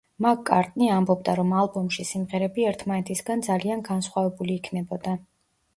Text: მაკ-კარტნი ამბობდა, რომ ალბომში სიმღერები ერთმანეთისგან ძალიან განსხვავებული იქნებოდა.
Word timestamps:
მაკ-კარტნი 0.25 0.87
ამბობდა, 0.93 1.35
რომ 1.39 1.53
ალბომში 1.63 2.07
სიმღერები 2.13 2.67
ერთმანეთისგან 2.73 3.47
ძალიან 3.51 3.87
განსხვავებული 3.91 4.59
იქნებოდა. 4.63 5.17